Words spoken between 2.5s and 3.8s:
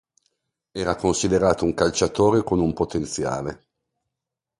un potenziale.